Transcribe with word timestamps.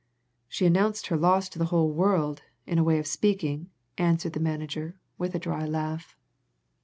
"She 0.47 0.65
announced 0.65 1.05
her 1.09 1.15
loss 1.15 1.47
to 1.49 1.59
the 1.59 1.65
whole 1.65 1.91
world, 1.93 2.41
in 2.65 2.79
a 2.79 2.83
way 2.83 2.97
of 2.97 3.05
speaking," 3.05 3.69
answered 3.99 4.33
the 4.33 4.39
manager, 4.39 4.95
with 5.19 5.35
a 5.35 5.39
dry 5.39 5.67
laugh. 5.67 6.17